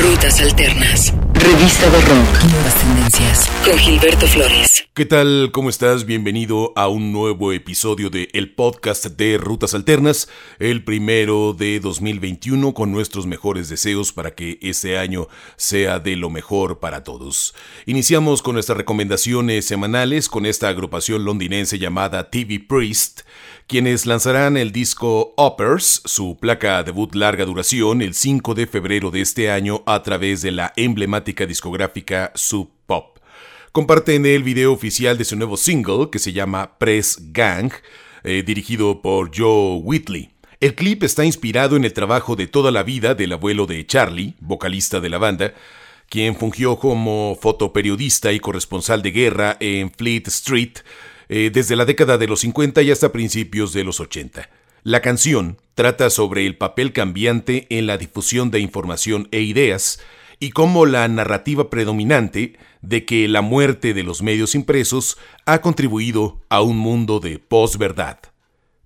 Rutas 0.00 0.40
Alternas. 0.40 1.12
Revista 1.34 1.90
de 1.90 2.00
Rock. 2.02 2.44
Nuevas 2.52 2.74
tendencias. 2.76 3.50
Con 3.64 3.76
Gilberto 3.76 4.28
Flores. 4.28 4.84
¿Qué 4.94 5.04
tal? 5.06 5.50
¿Cómo 5.52 5.70
estás? 5.70 6.06
Bienvenido 6.06 6.72
a 6.76 6.86
un 6.88 7.12
nuevo 7.12 7.52
episodio 7.52 8.08
de 8.08 8.28
el 8.32 8.54
podcast 8.54 9.06
de 9.06 9.38
Rutas 9.38 9.74
Alternas, 9.74 10.28
el 10.60 10.84
primero 10.84 11.52
de 11.52 11.80
2021 11.80 12.74
con 12.74 12.92
nuestros 12.92 13.26
mejores 13.26 13.68
deseos 13.68 14.12
para 14.12 14.36
que 14.36 14.58
este 14.62 14.98
año 14.98 15.26
sea 15.56 15.98
de 15.98 16.14
lo 16.14 16.30
mejor 16.30 16.78
para 16.78 17.02
todos. 17.02 17.54
Iniciamos 17.86 18.42
con 18.42 18.54
nuestras 18.54 18.78
recomendaciones 18.78 19.66
semanales 19.66 20.28
con 20.28 20.46
esta 20.46 20.68
agrupación 20.68 21.24
londinense 21.24 21.78
llamada 21.78 22.30
TV 22.30 22.60
Priest 22.60 23.22
quienes 23.68 24.06
lanzarán 24.06 24.56
el 24.56 24.72
disco 24.72 25.34
Uppers, 25.36 26.00
su 26.06 26.38
placa 26.38 26.82
debut 26.82 27.14
larga 27.14 27.44
duración, 27.44 28.00
el 28.00 28.14
5 28.14 28.54
de 28.54 28.66
febrero 28.66 29.10
de 29.10 29.20
este 29.20 29.50
año 29.50 29.82
a 29.84 30.02
través 30.02 30.40
de 30.40 30.52
la 30.52 30.72
emblemática 30.74 31.44
discográfica 31.44 32.32
Sub 32.34 32.70
Pop. 32.86 33.18
Comparten 33.72 34.24
el 34.24 34.42
video 34.42 34.72
oficial 34.72 35.18
de 35.18 35.26
su 35.26 35.36
nuevo 35.36 35.58
single 35.58 36.08
que 36.10 36.18
se 36.18 36.32
llama 36.32 36.78
Press 36.78 37.18
Gang, 37.30 37.70
eh, 38.24 38.42
dirigido 38.42 39.02
por 39.02 39.30
Joe 39.36 39.80
Whitley. 39.82 40.30
El 40.60 40.74
clip 40.74 41.02
está 41.02 41.26
inspirado 41.26 41.76
en 41.76 41.84
el 41.84 41.92
trabajo 41.92 42.36
de 42.36 42.46
toda 42.46 42.70
la 42.70 42.82
vida 42.82 43.14
del 43.14 43.34
abuelo 43.34 43.66
de 43.66 43.86
Charlie, 43.86 44.34
vocalista 44.40 44.98
de 44.98 45.10
la 45.10 45.18
banda, 45.18 45.52
quien 46.08 46.36
fungió 46.36 46.78
como 46.78 47.38
fotoperiodista 47.38 48.32
y 48.32 48.40
corresponsal 48.40 49.02
de 49.02 49.10
guerra 49.10 49.58
en 49.60 49.92
Fleet 49.92 50.26
Street 50.28 50.78
eh, 51.28 51.50
desde 51.52 51.76
la 51.76 51.84
década 51.84 52.18
de 52.18 52.26
los 52.26 52.40
50 52.40 52.82
y 52.82 52.90
hasta 52.90 53.12
principios 53.12 53.72
de 53.72 53.84
los 53.84 54.00
80. 54.00 54.48
La 54.82 55.02
canción 55.02 55.58
trata 55.74 56.10
sobre 56.10 56.46
el 56.46 56.56
papel 56.56 56.92
cambiante 56.92 57.66
en 57.70 57.86
la 57.86 57.98
difusión 57.98 58.50
de 58.50 58.60
información 58.60 59.28
e 59.32 59.40
ideas 59.40 60.00
y 60.40 60.50
cómo 60.50 60.86
la 60.86 61.06
narrativa 61.08 61.68
predominante 61.68 62.58
de 62.80 63.04
que 63.04 63.28
la 63.28 63.42
muerte 63.42 63.92
de 63.94 64.04
los 64.04 64.22
medios 64.22 64.54
impresos 64.54 65.18
ha 65.46 65.60
contribuido 65.60 66.40
a 66.48 66.62
un 66.62 66.78
mundo 66.78 67.20
de 67.20 67.38
posverdad. 67.38 68.18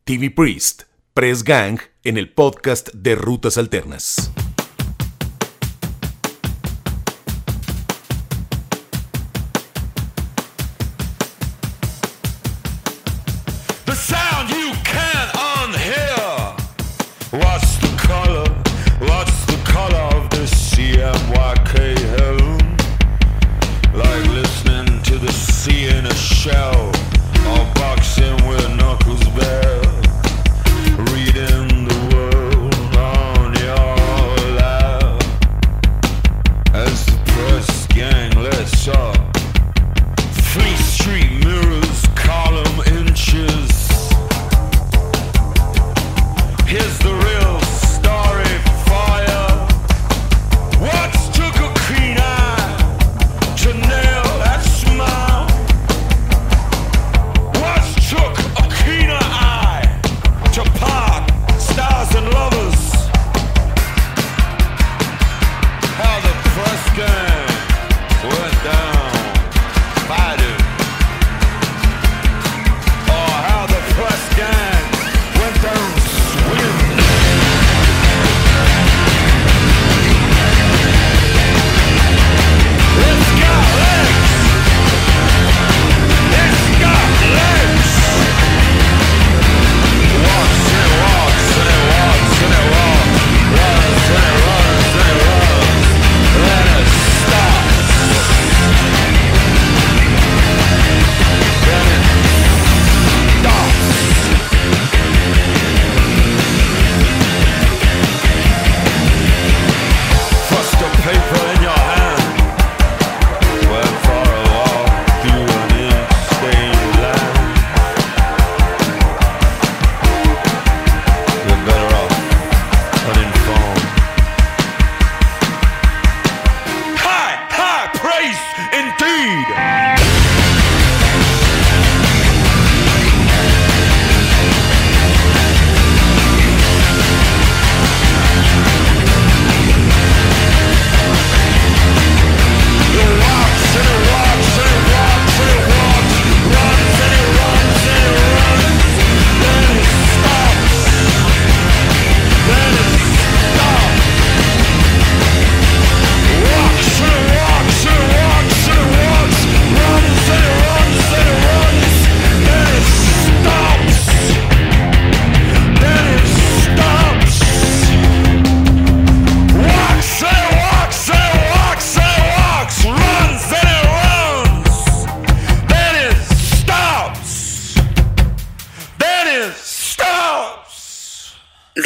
TV 0.04 0.30
Priest, 0.30 0.84
Press 1.14 1.44
Gang 1.44 1.78
en 2.04 2.16
el 2.16 2.30
podcast 2.30 2.88
de 2.94 3.14
Rutas 3.14 3.58
Alternas. 3.58 4.32
show. 26.42 27.01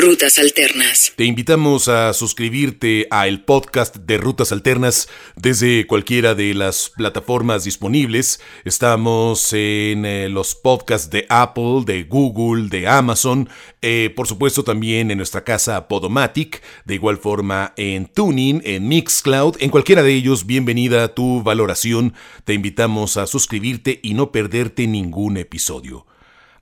Rutas 0.06 0.38
Alternas. 0.38 1.12
Te 1.16 1.24
invitamos 1.24 1.88
a 1.88 2.12
suscribirte 2.12 3.08
a 3.10 3.26
el 3.26 3.42
podcast 3.42 3.96
de 3.96 4.18
Rutas 4.18 4.52
Alternas 4.52 5.08
desde 5.34 5.84
cualquiera 5.88 6.36
de 6.36 6.54
las 6.54 6.92
plataformas 6.96 7.64
disponibles. 7.64 8.40
Estamos 8.64 9.52
en 9.52 10.06
eh, 10.06 10.28
los 10.28 10.54
podcasts 10.54 11.10
de 11.10 11.26
Apple, 11.28 11.82
de 11.84 12.04
Google, 12.04 12.68
de 12.68 12.86
Amazon, 12.86 13.48
eh, 13.82 14.12
por 14.14 14.28
supuesto 14.28 14.62
también 14.62 15.10
en 15.10 15.18
nuestra 15.18 15.42
casa 15.42 15.88
Podomatic, 15.88 16.62
de 16.84 16.94
igual 16.94 17.16
forma 17.16 17.72
en 17.76 18.06
Tuning, 18.06 18.62
en 18.64 18.86
Mixcloud, 18.86 19.56
en 19.58 19.70
cualquiera 19.70 20.04
de 20.04 20.14
ellos, 20.14 20.46
bienvenida 20.46 21.02
a 21.02 21.14
tu 21.16 21.42
valoración. 21.42 22.14
Te 22.44 22.54
invitamos 22.54 23.16
a 23.16 23.26
suscribirte 23.26 23.98
y 24.04 24.14
no 24.14 24.30
perderte 24.30 24.86
ningún 24.86 25.36
episodio. 25.36 26.06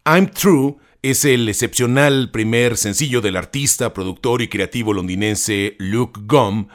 I'm 0.06 0.31
True 0.31 0.79
es 1.05 1.27
el 1.27 1.51
excepcional 1.51 2.31
primer 2.31 2.79
sencillo 2.79 3.21
del 3.21 3.37
artista, 3.37 3.93
productor 3.93 4.41
y 4.41 4.49
creativo 4.49 4.95
londinense 4.95 5.77
Luke 5.79 6.19
Gum, 6.25 6.69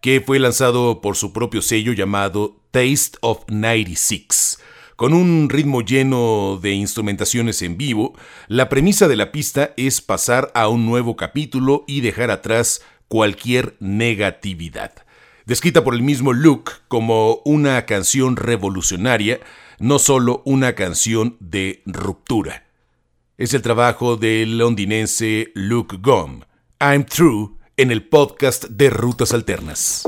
que 0.00 0.20
fue 0.20 0.38
lanzado 0.38 1.00
por 1.00 1.16
su 1.16 1.32
propio 1.32 1.62
sello 1.62 1.92
llamado 1.92 2.60
Taste 2.70 3.18
of 3.22 3.40
96. 3.48 4.60
Con 4.94 5.14
un 5.14 5.48
ritmo 5.50 5.80
lleno 5.80 6.60
de 6.62 6.70
instrumentaciones 6.74 7.60
en 7.62 7.76
vivo, 7.76 8.14
la 8.46 8.68
premisa 8.68 9.08
de 9.08 9.16
la 9.16 9.32
pista 9.32 9.74
es 9.76 10.00
pasar 10.00 10.52
a 10.54 10.68
un 10.68 10.86
nuevo 10.86 11.16
capítulo 11.16 11.82
y 11.88 12.02
dejar 12.02 12.30
atrás 12.30 12.82
cualquier 13.08 13.74
negatividad. 13.80 14.92
descrita 15.44 15.82
por 15.82 15.94
el 15.94 16.02
mismo 16.02 16.32
Luke 16.32 16.70
como 16.86 17.42
una 17.44 17.84
canción 17.84 18.36
revolucionaria, 18.36 19.40
no 19.80 19.98
solo 19.98 20.40
una 20.44 20.76
canción 20.76 21.36
de 21.40 21.82
ruptura. 21.84 22.61
Es 23.42 23.54
el 23.54 23.60
trabajo 23.60 24.16
del 24.16 24.56
londinense 24.56 25.50
Luke 25.56 25.96
Gom, 26.00 26.42
I'm 26.78 27.04
True, 27.04 27.48
en 27.76 27.90
el 27.90 28.08
podcast 28.08 28.66
de 28.66 28.88
Rutas 28.88 29.34
Alternas. 29.34 30.04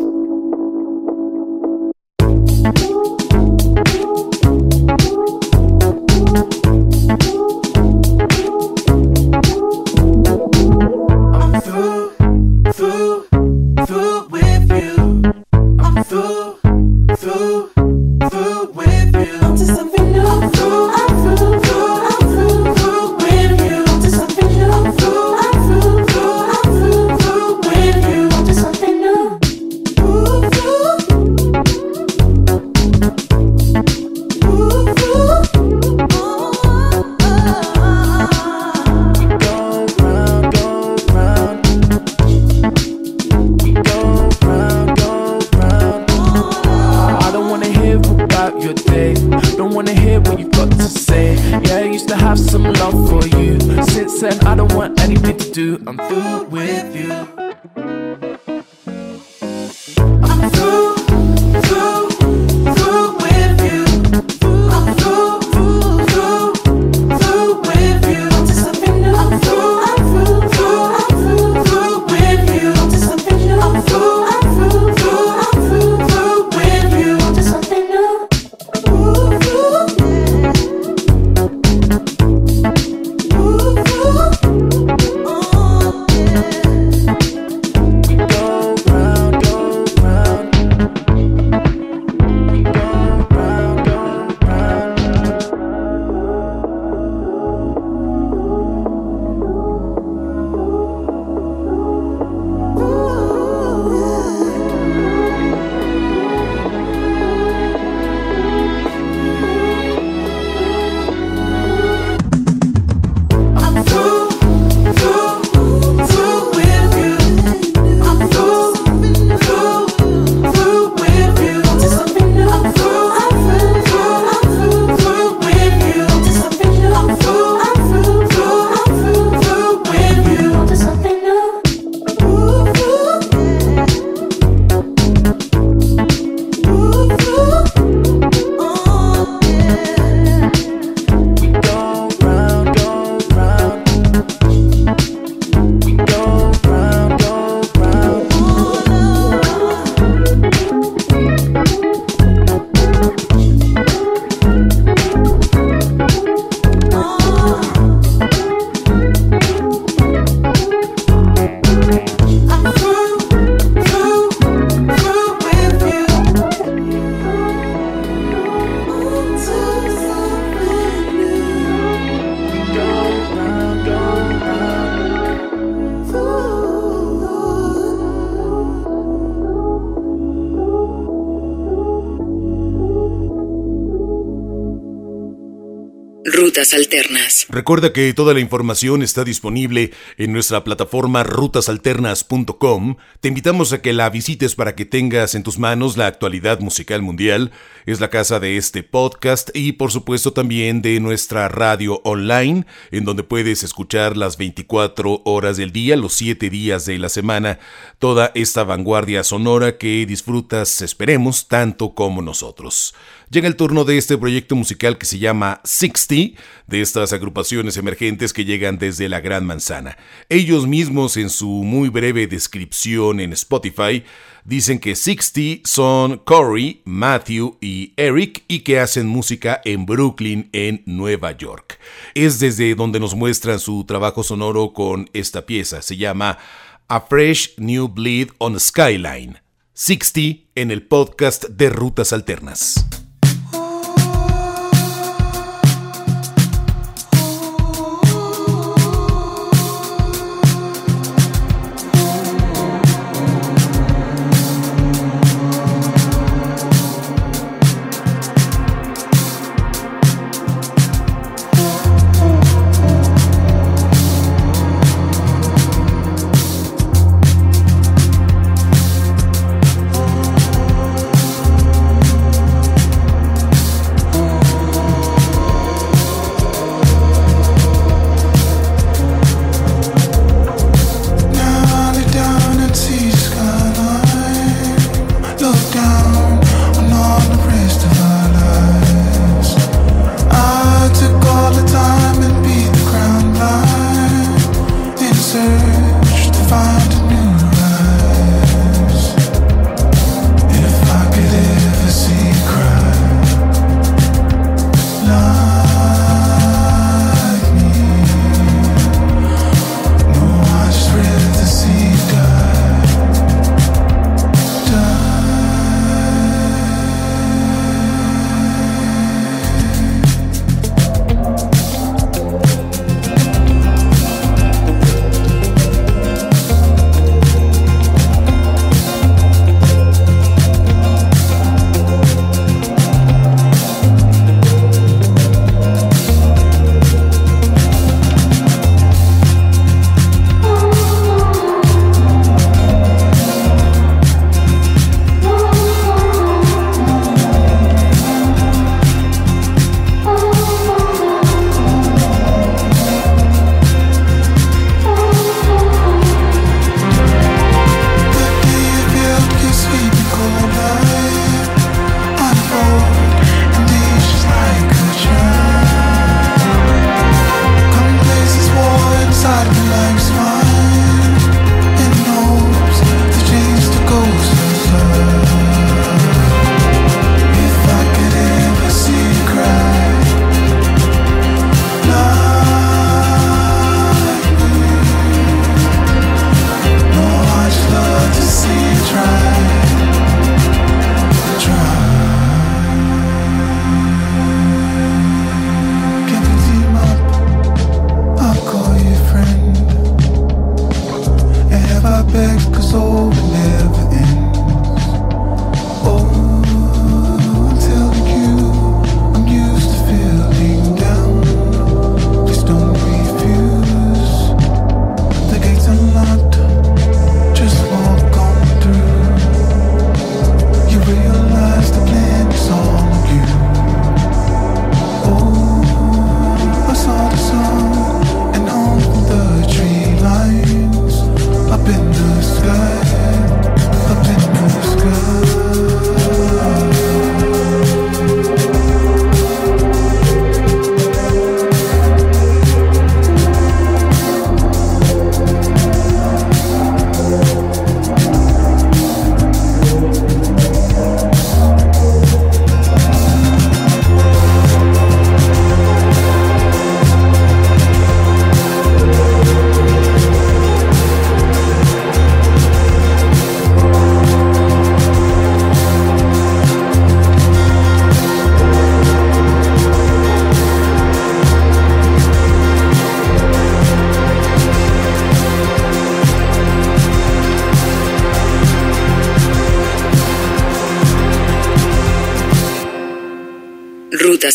Recuerda 187.50 187.92
que 187.92 188.12
toda 188.14 188.34
la 188.34 188.40
información 188.40 189.02
está 189.02 189.22
disponible 189.22 189.92
en 190.16 190.32
nuestra 190.32 190.64
plataforma 190.64 191.22
rutasalternas.com. 191.22 192.96
Te 193.20 193.28
invitamos 193.28 193.72
a 193.72 193.80
que 193.80 193.92
la 193.92 194.10
visites 194.10 194.56
para 194.56 194.74
que 194.74 194.84
tengas 194.84 195.36
en 195.36 195.44
tus 195.44 195.58
manos 195.58 195.96
la 195.96 196.08
actualidad 196.08 196.58
musical 196.58 197.00
mundial. 197.00 197.52
Es 197.86 198.00
la 198.00 198.10
casa 198.10 198.40
de 198.40 198.56
este 198.56 198.82
podcast 198.82 199.50
y 199.54 199.72
por 199.72 199.92
supuesto 199.92 200.32
también 200.32 200.82
de 200.82 200.98
nuestra 200.98 201.48
radio 201.48 202.00
online, 202.02 202.66
en 202.90 203.04
donde 203.04 203.22
puedes 203.22 203.62
escuchar 203.62 204.16
las 204.16 204.36
24 204.36 205.22
horas 205.24 205.56
del 205.56 205.70
día, 205.70 205.96
los 205.96 206.14
7 206.14 206.50
días 206.50 206.86
de 206.86 206.98
la 206.98 207.08
semana, 207.08 207.60
toda 208.00 208.32
esta 208.34 208.64
vanguardia 208.64 209.22
sonora 209.22 209.78
que 209.78 210.06
disfrutas, 210.06 210.82
esperemos, 210.82 211.46
tanto 211.46 211.94
como 211.94 212.20
nosotros. 212.20 212.94
Llega 213.34 213.48
el 213.48 213.56
turno 213.56 213.84
de 213.84 213.98
este 213.98 214.16
proyecto 214.16 214.54
musical 214.54 214.96
que 214.96 215.06
se 215.06 215.18
llama 215.18 215.60
60, 215.64 216.40
de 216.68 216.80
estas 216.80 217.12
agrupaciones 217.12 217.76
emergentes 217.76 218.32
que 218.32 218.44
llegan 218.44 218.78
desde 218.78 219.08
la 219.08 219.18
Gran 219.18 219.44
Manzana. 219.44 219.98
Ellos 220.28 220.68
mismos 220.68 221.16
en 221.16 221.28
su 221.28 221.48
muy 221.48 221.88
breve 221.88 222.28
descripción 222.28 223.18
en 223.18 223.32
Spotify 223.32 224.04
dicen 224.44 224.78
que 224.78 224.94
60 224.94 225.68
son 225.68 226.18
Corey, 226.18 226.82
Matthew 226.84 227.58
y 227.60 227.92
Eric 227.96 228.44
y 228.46 228.60
que 228.60 228.78
hacen 228.78 229.08
música 229.08 229.60
en 229.64 229.84
Brooklyn, 229.84 230.48
en 230.52 230.84
Nueva 230.86 231.32
York. 231.32 231.80
Es 232.14 232.38
desde 232.38 232.76
donde 232.76 233.00
nos 233.00 233.16
muestran 233.16 233.58
su 233.58 233.82
trabajo 233.82 234.22
sonoro 234.22 234.72
con 234.72 235.10
esta 235.12 235.44
pieza. 235.44 235.82
Se 235.82 235.96
llama 235.96 236.38
A 236.86 237.00
Fresh 237.00 237.54
New 237.58 237.88
Bleed 237.88 238.28
on 238.38 238.60
Skyline. 238.60 239.40
60 239.72 240.20
en 240.54 240.70
el 240.70 240.86
podcast 240.86 241.46
de 241.46 241.68
Rutas 241.68 242.12
Alternas. 242.12 243.03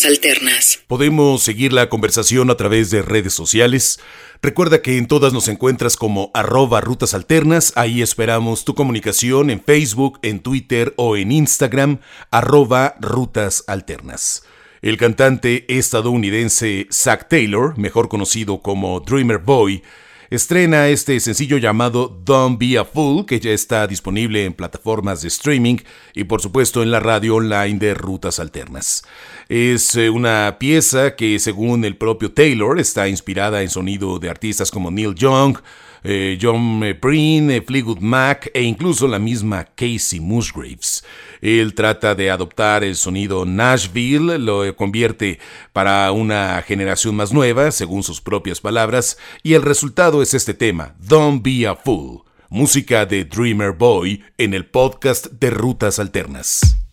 Alternas. 0.06 0.80
Podemos 0.88 1.44
seguir 1.44 1.74
la 1.74 1.90
conversación 1.90 2.50
a 2.50 2.58
través 2.58 2.90
de 2.92 3.02
redes 3.02 3.34
sociales. 3.34 4.00
Recuerda 4.42 4.82
que 4.82 4.98
en 4.98 5.08
todas 5.08 5.34
nos 5.34 5.48
encuentras 5.48 5.98
como 5.98 6.32
arroba 6.34 6.82
rutas 6.82 7.14
alternas. 7.14 7.74
Ahí 7.76 8.02
esperamos 8.02 8.66
tu 8.66 8.76
comunicación 8.76 9.50
en 9.50 9.62
Facebook, 9.62 10.20
en 10.22 10.40
Twitter 10.40 10.94
o 10.98 11.18
en 11.18 11.32
Instagram, 11.32 12.00
arroba 12.32 12.96
rutas 13.00 13.64
alternas. 13.68 14.44
El 14.82 14.98
cantante 14.98 15.66
estadounidense 15.68 16.88
Zach 16.92 17.28
Taylor, 17.28 17.78
mejor 17.78 18.08
conocido 18.08 18.62
como 18.62 19.02
Dreamer 19.02 19.40
Boy, 19.40 19.84
estrena 20.30 20.88
este 20.88 21.20
sencillo 21.20 21.58
llamado 21.58 22.08
Don't 22.24 22.60
Be 22.60 22.78
a 22.78 22.86
Fool, 22.86 23.26
que 23.26 23.40
ya 23.40 23.52
está 23.52 23.88
disponible 23.88 24.46
en 24.46 24.54
plataformas 24.54 25.22
de 25.22 25.28
streaming 25.28 25.78
y 26.14 26.26
por 26.26 26.42
supuesto 26.42 26.84
en 26.84 26.92
la 26.92 27.00
radio 27.00 27.36
online 27.36 27.80
de 27.80 27.94
Rutas 27.94 28.40
Alternas. 28.40 29.04
Es 29.48 29.96
eh, 29.96 30.10
una 30.10 30.58
pieza 30.60 31.16
que 31.16 31.40
según 31.40 31.84
el 31.86 31.98
propio 31.98 32.32
Taylor 32.32 32.80
está 32.80 33.08
inspirada 33.08 33.62
en 33.62 33.70
sonido 33.70 34.20
de 34.20 34.30
artistas 34.30 34.72
como 34.72 34.92
Neil 34.92 35.16
Young, 35.16 35.58
eh, 36.04 36.38
John 36.42 36.84
Prine, 37.00 37.58
eh, 37.58 37.62
Fleetwood 37.62 38.00
Mac 38.00 38.52
e 38.54 38.62
incluso 38.62 39.08
la 39.08 39.20
misma 39.20 39.66
Casey 39.76 40.20
Musgraves. 40.20 41.04
Él 41.42 41.74
trata 41.74 42.16
de 42.16 42.32
adoptar 42.32 42.84
el 42.84 42.96
sonido 42.96 43.46
Nashville, 43.46 44.38
lo 44.38 44.76
convierte 44.76 45.40
para 45.74 46.12
una 46.12 46.62
generación 46.62 47.16
más 47.16 47.32
nueva, 47.32 47.72
según 47.72 48.04
sus 48.04 48.22
propias 48.22 48.60
palabras, 48.60 49.18
y 49.44 49.54
el 49.54 49.62
resultado 49.62 50.22
es 50.22 50.34
este 50.34 50.54
tema, 50.54 50.96
Don't 51.00 51.44
Be 51.44 51.68
a 51.68 51.76
Fool, 51.76 52.24
música 52.50 53.06
de 53.06 53.26
Dreamer 53.26 53.72
Boy 53.72 54.24
en 54.38 54.54
el 54.54 54.66
podcast 54.66 55.28
de 55.28 55.50
Rutas 55.50 56.00
Alternas. 56.00 56.89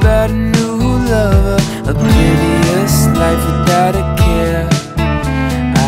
About 0.00 0.30
a 0.30 0.34
new 0.34 0.76
lover. 1.10 1.58
Oblivious 1.90 3.06
life 3.20 3.42
without 3.50 3.94
a 4.02 4.04
care. 4.22 4.68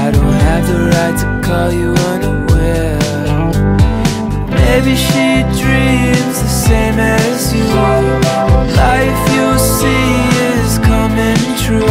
I 0.02 0.10
don't 0.10 0.38
have 0.48 0.64
the 0.70 0.78
right 0.92 1.16
to 1.22 1.26
call 1.46 1.70
you 1.72 1.90
unaware. 2.12 2.98
Maybe 4.60 4.94
she 4.96 5.28
dreams 5.62 6.36
the 6.44 6.52
same 6.66 6.98
as 6.98 7.52
you. 7.54 7.64
Life 8.84 9.22
you 9.36 9.48
see 9.76 10.12
is 10.52 10.78
coming 10.78 11.40
true, 11.62 11.86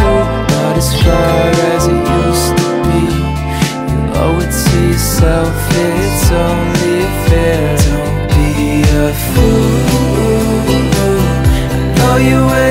not 0.54 0.76
as 0.78 0.90
far 1.04 1.50
as 1.74 1.84
it 1.88 2.02
used 2.24 2.52
to 2.62 2.70
be. 2.88 3.04
You 3.92 4.02
owe 4.24 4.40
it 4.44 4.52
to 4.66 4.78
yourself, 4.92 5.56
it's 5.72 6.32
only 6.32 7.00
fair. 7.28 7.77
you 12.28 12.46
will. 12.46 12.67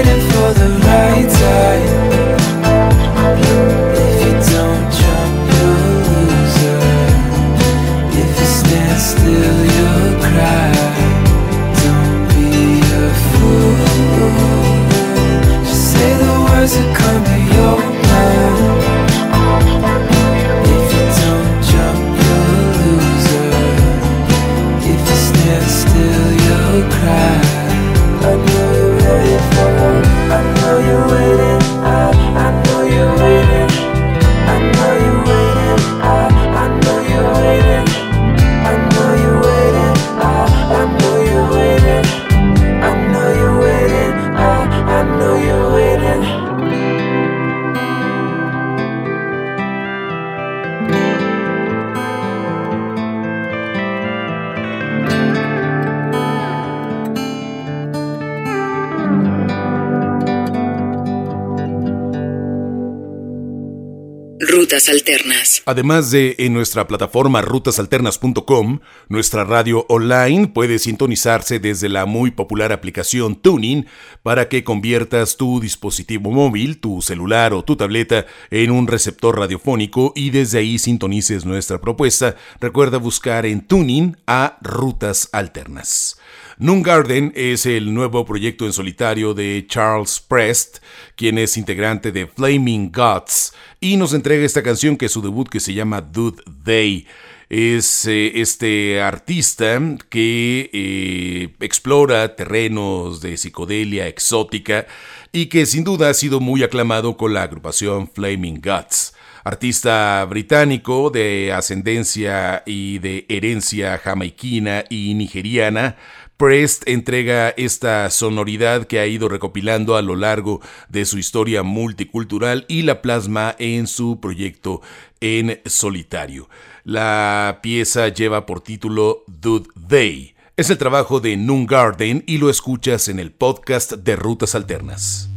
Además 65.68 66.12
de 66.12 66.36
en 66.38 66.54
nuestra 66.54 66.86
plataforma 66.86 67.42
rutasalternas.com, 67.42 68.78
nuestra 69.08 69.42
radio 69.42 69.84
online 69.88 70.46
puede 70.46 70.78
sintonizarse 70.78 71.58
desde 71.58 71.88
la 71.88 72.06
muy 72.06 72.30
popular 72.30 72.70
aplicación 72.70 73.34
Tuning 73.34 73.84
para 74.22 74.48
que 74.48 74.62
conviertas 74.62 75.36
tu 75.36 75.58
dispositivo 75.58 76.30
móvil, 76.30 76.78
tu 76.78 77.02
celular 77.02 77.52
o 77.52 77.64
tu 77.64 77.74
tableta 77.74 78.26
en 78.52 78.70
un 78.70 78.86
receptor 78.86 79.40
radiofónico 79.40 80.12
y 80.14 80.30
desde 80.30 80.60
ahí 80.60 80.78
sintonices 80.78 81.44
nuestra 81.44 81.80
propuesta. 81.80 82.36
Recuerda 82.60 82.98
buscar 82.98 83.44
en 83.44 83.66
Tuning 83.66 84.16
a 84.24 84.58
Rutas 84.62 85.28
Alternas. 85.32 86.16
Noon 86.58 86.82
Garden 86.82 87.32
es 87.36 87.66
el 87.66 87.92
nuevo 87.92 88.24
proyecto 88.24 88.64
en 88.64 88.72
solitario 88.72 89.34
de 89.34 89.66
Charles 89.68 90.20
Prest, 90.26 90.78
quien 91.14 91.36
es 91.36 91.58
integrante 91.58 92.12
de 92.12 92.26
Flaming 92.26 92.90
Gods, 92.90 93.52
y 93.78 93.98
nos 93.98 94.14
entrega 94.14 94.46
esta 94.46 94.62
canción 94.62 94.96
que 94.96 95.04
es 95.04 95.12
su 95.12 95.20
debut 95.20 95.50
que 95.50 95.60
se 95.60 95.74
llama 95.74 96.00
Dude 96.00 96.42
Day. 96.64 97.06
Es 97.50 98.06
eh, 98.06 98.40
este 98.40 99.02
artista 99.02 99.78
que 100.08 100.70
eh, 100.72 101.54
explora 101.60 102.34
terrenos 102.36 103.20
de 103.20 103.36
psicodelia 103.36 104.08
exótica 104.08 104.86
y 105.32 105.46
que 105.46 105.66
sin 105.66 105.84
duda 105.84 106.08
ha 106.08 106.14
sido 106.14 106.40
muy 106.40 106.62
aclamado 106.62 107.18
con 107.18 107.34
la 107.34 107.42
agrupación 107.42 108.08
Flaming 108.08 108.62
Gods 108.62 109.12
artista 109.46 110.24
británico 110.24 111.08
de 111.08 111.52
ascendencia 111.52 112.64
y 112.66 112.98
de 112.98 113.26
herencia 113.28 113.96
jamaiquina 113.96 114.82
y 114.90 115.14
nigeriana, 115.14 115.94
Prest 116.36 116.82
entrega 116.86 117.48
esta 117.50 118.10
sonoridad 118.10 118.86
que 118.86 119.00
ha 119.00 119.06
ido 119.06 119.28
recopilando 119.28 119.96
a 119.96 120.02
lo 120.02 120.16
largo 120.16 120.60
de 120.90 121.06
su 121.06 121.18
historia 121.18 121.62
multicultural 121.62 122.66
y 122.68 122.82
la 122.82 123.00
plasma 123.00 123.56
en 123.58 123.86
su 123.86 124.20
proyecto 124.20 124.82
en 125.20 125.60
solitario. 125.64 126.50
La 126.84 127.60
pieza 127.62 128.08
lleva 128.08 128.44
por 128.44 128.60
título 128.60 129.24
Dude 129.26 129.70
Day. 129.74 130.34
Es 130.58 130.68
el 130.68 130.76
trabajo 130.76 131.20
de 131.20 131.38
Noon 131.38 131.64
Garden 131.64 132.22
y 132.26 132.36
lo 132.36 132.50
escuchas 132.50 133.08
en 133.08 133.18
el 133.18 133.32
podcast 133.32 133.92
de 133.92 134.16
Rutas 134.16 134.54
Alternas. 134.54 135.30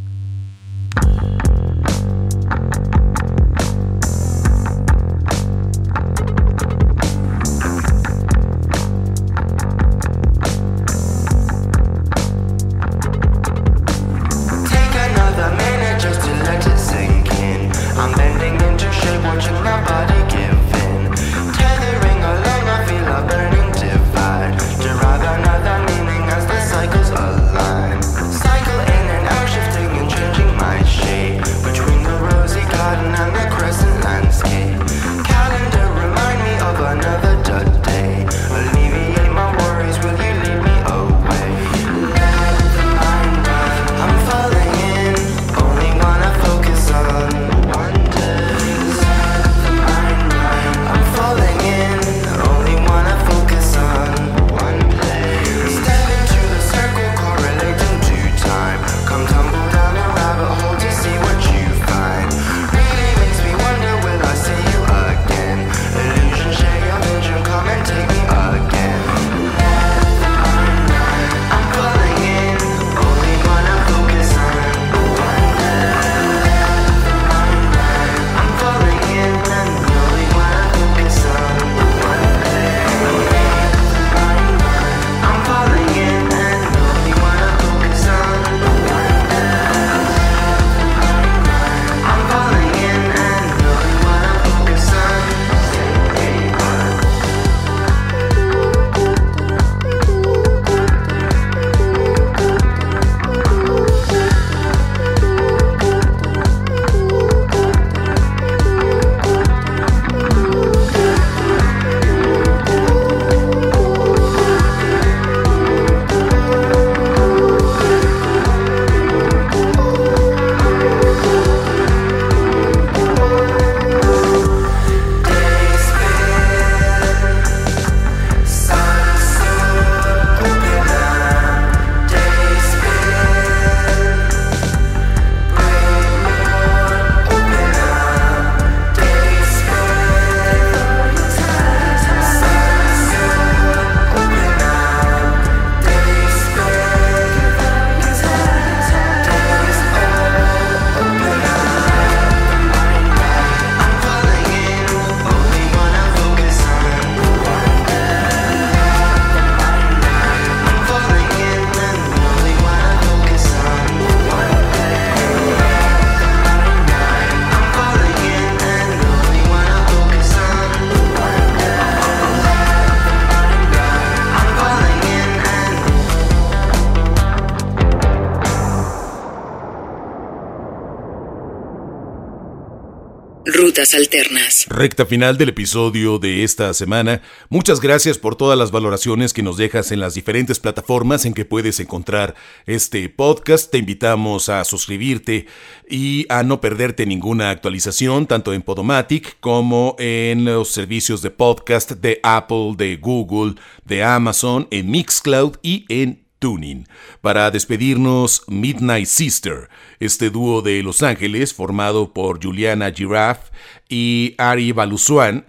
Recta 184.68 185.06
final 185.06 185.38
del 185.38 185.50
episodio 185.50 186.18
de 186.18 186.44
esta 186.44 186.74
semana. 186.74 187.22
Muchas 187.50 187.80
gracias 187.80 188.18
por 188.18 188.36
todas 188.36 188.58
las 188.58 188.72
valoraciones 188.72 189.32
que 189.32 189.44
nos 189.44 189.58
dejas 189.58 189.92
en 189.92 190.00
las 190.00 190.16
diferentes 190.16 190.60
plataformas 190.60 191.26
en 191.26 191.36
que 191.36 191.46
puedes 191.46 191.80
encontrar 191.80 192.34
este 192.66 193.08
podcast. 193.10 193.70
Te 193.72 193.78
invitamos 193.78 194.50
a 194.50 194.64
suscribirte 194.66 195.46
y 195.88 196.26
a 196.30 196.42
no 196.42 196.62
perderte 196.62 197.06
ninguna 197.06 197.52
actualización, 197.52 198.26
tanto 198.26 198.54
en 198.54 198.64
Podomatic 198.64 199.40
como 199.40 199.96
en 200.00 200.46
los 200.46 200.70
servicios 200.70 201.22
de 201.22 201.30
podcast 201.30 201.92
de 201.92 202.20
Apple, 202.24 202.74
de 202.76 202.98
Google, 202.98 203.56
de 203.86 204.04
Amazon, 204.04 204.68
en 204.72 204.90
Mixcloud 204.90 205.58
y 205.62 205.86
en 205.90 206.29
Tuning. 206.40 206.88
Para 207.22 207.52
despedirnos, 207.52 208.44
Midnight 208.48 209.08
Sister, 209.08 209.70
este 210.00 210.30
dúo 210.30 210.62
de 210.62 210.82
Los 210.82 211.04
Ángeles 211.04 211.54
formado 211.54 212.14
por 212.14 212.44
Juliana 212.44 212.92
Giraffe 212.92 213.52
y 213.90 214.36
Ari 214.38 214.72
Baluswan, 214.72 215.46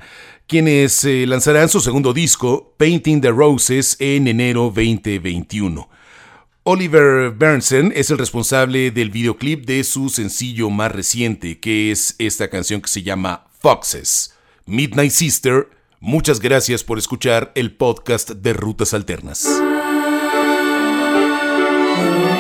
quienes 0.47 1.05
eh, 1.05 1.27
lanzarán 1.27 1.69
su 1.69 1.81
segundo 1.81 2.13
disco, 2.13 2.75
Painting 2.77 3.21
the 3.21 3.31
Roses, 3.31 3.97
en 4.01 4.27
enero 4.27 4.73
2021. 4.75 5.89
Oliver 6.65 7.31
Bernsen 7.31 7.93
es 7.97 8.11
el 8.11 8.19
responsable 8.19 8.91
del 8.91 9.11
videoclip 9.11 9.65
de 9.65 9.83
su 9.83 10.11
sencillo 10.11 10.69
más 10.69 10.93
reciente, 10.93 11.59
que 11.59 11.91
es 11.91 12.17
esta 12.19 12.51
canción 12.51 12.83
que 12.83 12.89
se 12.89 13.03
llama 13.03 13.47
Foxes. 13.61 14.35
Midnight 14.67 15.13
Sister, 15.13 15.69
muchas 16.01 16.39
gracias 16.41 16.85
por 16.85 16.99
escuchar 16.99 17.51
el 17.55 17.75
podcast 17.75 18.31
de 18.31 18.53
Rutas 18.53 18.93
Alternas. 18.93 19.49
Thank 22.01 22.35
you. 22.35 22.40